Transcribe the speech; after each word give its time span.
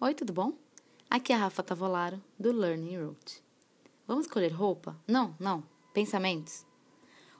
Oi, 0.00 0.14
tudo 0.14 0.32
bom? 0.32 0.52
Aqui 1.10 1.32
é 1.32 1.34
a 1.34 1.38
Rafa 1.40 1.60
Tavolaro, 1.60 2.22
do 2.38 2.52
Learning 2.52 2.98
Route. 2.98 3.42
Vamos 4.06 4.26
escolher 4.26 4.52
roupa? 4.52 4.96
Não, 5.08 5.34
não. 5.40 5.64
Pensamentos? 5.92 6.64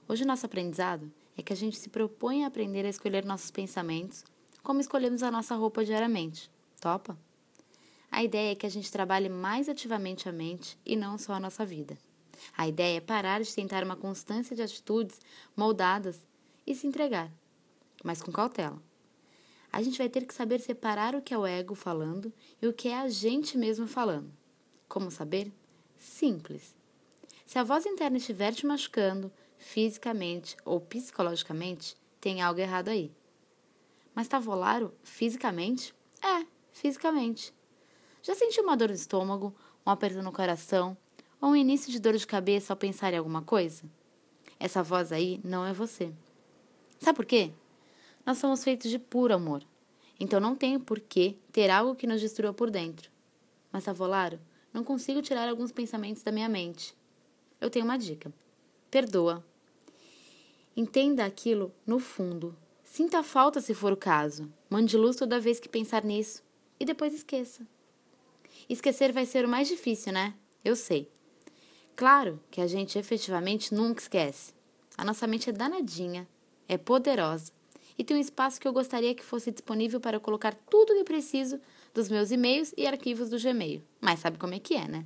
Hoje 0.08 0.24
o 0.24 0.26
nosso 0.26 0.44
aprendizado 0.44 1.08
é 1.36 1.42
que 1.42 1.52
a 1.52 1.56
gente 1.56 1.78
se 1.78 1.88
propõe 1.88 2.42
a 2.42 2.48
aprender 2.48 2.84
a 2.84 2.88
escolher 2.88 3.24
nossos 3.24 3.52
pensamentos 3.52 4.24
como 4.60 4.80
escolhemos 4.80 5.22
a 5.22 5.30
nossa 5.30 5.54
roupa 5.54 5.84
diariamente. 5.84 6.50
Topa? 6.80 7.16
A 8.10 8.24
ideia 8.24 8.50
é 8.50 8.56
que 8.56 8.66
a 8.66 8.70
gente 8.70 8.90
trabalhe 8.90 9.28
mais 9.28 9.68
ativamente 9.68 10.28
a 10.28 10.32
mente 10.32 10.76
e 10.84 10.96
não 10.96 11.16
só 11.16 11.34
a 11.34 11.40
nossa 11.40 11.64
vida. 11.64 11.96
A 12.56 12.66
ideia 12.66 12.96
é 12.96 13.00
parar 13.00 13.40
de 13.40 13.54
tentar 13.54 13.84
uma 13.84 13.94
constância 13.94 14.56
de 14.56 14.62
atitudes 14.62 15.20
moldadas 15.56 16.26
e 16.66 16.74
se 16.74 16.88
entregar, 16.88 17.30
mas 18.02 18.20
com 18.20 18.32
cautela 18.32 18.82
a 19.78 19.82
gente 19.82 19.96
vai 19.96 20.08
ter 20.08 20.26
que 20.26 20.34
saber 20.34 20.58
separar 20.58 21.14
o 21.14 21.22
que 21.22 21.32
é 21.32 21.38
o 21.38 21.46
ego 21.46 21.72
falando 21.72 22.32
e 22.60 22.66
o 22.66 22.72
que 22.72 22.88
é 22.88 22.98
a 22.98 23.08
gente 23.08 23.56
mesmo 23.56 23.86
falando. 23.86 24.28
Como 24.88 25.08
saber? 25.08 25.52
Simples. 25.96 26.74
Se 27.46 27.60
a 27.60 27.62
voz 27.62 27.86
interna 27.86 28.16
estiver 28.16 28.52
te 28.52 28.66
machucando, 28.66 29.30
fisicamente 29.56 30.56
ou 30.64 30.80
psicologicamente, 30.80 31.96
tem 32.20 32.42
algo 32.42 32.58
errado 32.58 32.88
aí. 32.88 33.12
Mas 34.16 34.26
tá 34.26 34.40
volaro 34.40 34.92
fisicamente? 35.04 35.94
É, 36.20 36.44
fisicamente. 36.72 37.54
Já 38.20 38.34
sentiu 38.34 38.64
uma 38.64 38.76
dor 38.76 38.88
no 38.88 38.96
estômago, 38.96 39.54
um 39.86 39.90
aperto 39.92 40.20
no 40.24 40.32
coração 40.32 40.96
ou 41.40 41.50
um 41.50 41.56
início 41.56 41.92
de 41.92 42.00
dor 42.00 42.16
de 42.16 42.26
cabeça 42.26 42.72
ao 42.72 42.76
pensar 42.76 43.14
em 43.14 43.18
alguma 43.18 43.42
coisa? 43.42 43.84
Essa 44.58 44.82
voz 44.82 45.12
aí 45.12 45.40
não 45.44 45.64
é 45.64 45.72
você. 45.72 46.12
Sabe 46.98 47.14
por 47.14 47.24
quê? 47.24 47.52
Nós 48.28 48.36
somos 48.36 48.62
feitos 48.62 48.90
de 48.90 48.98
puro 48.98 49.32
amor. 49.32 49.64
Então 50.18 50.40
não 50.40 50.56
tenho 50.56 50.80
por 50.80 50.98
que 50.98 51.38
ter 51.52 51.70
algo 51.70 51.94
que 51.94 52.06
nos 52.06 52.20
destrua 52.20 52.52
por 52.52 52.70
dentro. 52.70 53.10
Mas, 53.70 53.84
Savolaro, 53.84 54.40
não 54.72 54.82
consigo 54.82 55.22
tirar 55.22 55.48
alguns 55.48 55.70
pensamentos 55.70 56.22
da 56.22 56.32
minha 56.32 56.48
mente. 56.48 56.94
Eu 57.60 57.70
tenho 57.70 57.84
uma 57.84 57.96
dica. 57.96 58.32
Perdoa. 58.90 59.44
Entenda 60.76 61.24
aquilo 61.24 61.72
no 61.86 61.98
fundo. 61.98 62.56
Sinta 62.84 63.22
falta 63.22 63.60
se 63.60 63.74
for 63.74 63.92
o 63.92 63.96
caso. 63.96 64.52
Mande 64.68 64.96
luz 64.96 65.16
toda 65.16 65.40
vez 65.40 65.60
que 65.60 65.68
pensar 65.68 66.04
nisso. 66.04 66.42
E 66.80 66.84
depois 66.84 67.14
esqueça. 67.14 67.66
Esquecer 68.68 69.12
vai 69.12 69.26
ser 69.26 69.44
o 69.44 69.48
mais 69.48 69.68
difícil, 69.68 70.12
né? 70.12 70.34
Eu 70.64 70.74
sei. 70.74 71.10
Claro 71.94 72.40
que 72.50 72.60
a 72.60 72.66
gente 72.66 72.98
efetivamente 72.98 73.74
nunca 73.74 74.00
esquece. 74.00 74.52
A 74.96 75.04
nossa 75.04 75.26
mente 75.26 75.50
é 75.50 75.52
danadinha, 75.52 76.28
é 76.68 76.76
poderosa 76.76 77.52
e 77.98 78.04
tem 78.04 78.16
um 78.16 78.20
espaço 78.20 78.60
que 78.60 78.68
eu 78.68 78.72
gostaria 78.72 79.12
que 79.12 79.24
fosse 79.24 79.50
disponível 79.50 79.98
para 79.98 80.20
colocar 80.20 80.54
tudo 80.70 80.92
o 80.92 80.96
que 80.96 81.04
preciso 81.04 81.60
dos 81.92 82.08
meus 82.08 82.30
e-mails 82.30 82.72
e 82.76 82.86
arquivos 82.86 83.28
do 83.28 83.40
Gmail. 83.40 83.82
Mas 84.00 84.20
sabe 84.20 84.38
como 84.38 84.54
é 84.54 84.60
que 84.60 84.74
é, 84.74 84.86
né? 84.86 85.04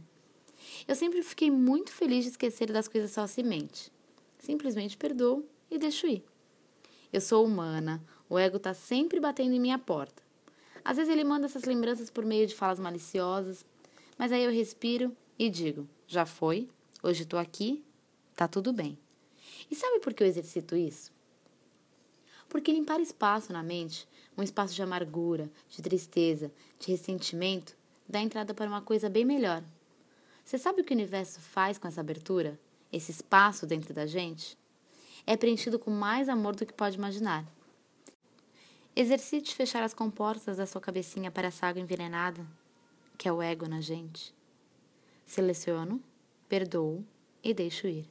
Eu 0.87 0.95
sempre 0.95 1.23
fiquei 1.23 1.51
muito 1.51 1.91
feliz 1.91 2.25
de 2.25 2.33
esquecer 2.33 2.70
das 2.70 2.89
coisas 2.89 3.15
facilmente. 3.15 3.91
Simplesmente 4.39 4.98
perdoo 4.98 5.48
e 5.70 5.79
deixo 5.79 6.07
ir. 6.07 6.23
Eu 7.11 7.20
sou 7.20 7.47
humana, 7.47 8.05
o 8.29 8.39
ego 8.39 8.59
está 8.59 8.75
sempre 8.75 9.19
batendo 9.19 9.55
em 9.55 9.61
minha 9.61 9.79
porta. 9.79 10.23
Às 10.85 10.98
vezes 10.98 11.13
ele 11.13 11.25
manda 11.25 11.47
essas 11.47 11.65
lembranças 11.65 12.11
por 12.11 12.25
meio 12.25 12.47
de 12.47 12.55
falas 12.55 12.79
maliciosas, 12.79 13.65
mas 14.19 14.33
aí 14.33 14.45
eu 14.45 14.51
respiro 14.51 15.17
e 15.39 15.48
digo: 15.48 15.89
já 16.07 16.27
foi, 16.27 16.69
hoje 17.03 17.23
estou 17.23 17.39
aqui, 17.39 17.83
tá 18.37 18.47
tudo 18.47 18.73
bem. 18.73 18.98
E 19.70 19.75
sabe 19.75 20.01
por 20.01 20.13
que 20.13 20.23
eu 20.23 20.27
exercito 20.27 20.77
isso? 20.77 21.13
Porque 22.53 22.70
limpar 22.70 23.00
espaço 23.00 23.50
na 23.50 23.62
mente, 23.62 24.06
um 24.36 24.42
espaço 24.42 24.75
de 24.75 24.83
amargura, 24.83 25.50
de 25.70 25.81
tristeza, 25.81 26.53
de 26.78 26.89
ressentimento, 26.91 27.75
dá 28.06 28.20
entrada 28.20 28.53
para 28.53 28.69
uma 28.69 28.83
coisa 28.83 29.08
bem 29.08 29.25
melhor. 29.25 29.64
Você 30.45 30.58
sabe 30.58 30.83
o 30.83 30.84
que 30.84 30.92
o 30.92 30.95
universo 30.95 31.41
faz 31.41 31.78
com 31.78 31.89
essa 31.89 32.03
abertura? 32.03 32.61
Esse 32.92 33.11
espaço 33.11 33.67
dentro 33.67 33.95
da 33.95 34.05
gente? 34.05 34.58
É 35.27 35.35
preenchido 35.35 35.79
com 35.79 35.91
mais 35.91 36.29
amor 36.29 36.55
do 36.55 36.67
que 36.67 36.74
pode 36.74 36.98
imaginar. 36.98 37.46
Exercite 38.95 39.55
fechar 39.55 39.83
as 39.83 39.95
comportas 39.95 40.58
da 40.58 40.67
sua 40.67 40.79
cabecinha 40.79 41.30
para 41.30 41.48
essa 41.48 41.67
água 41.67 41.80
envenenada, 41.80 42.46
que 43.17 43.27
é 43.27 43.33
o 43.33 43.41
ego 43.41 43.67
na 43.67 43.80
gente. 43.80 44.35
Seleciono, 45.24 46.02
perdoo 46.51 47.02
e 47.42 47.55
deixo 47.55 47.86
ir. 47.86 48.07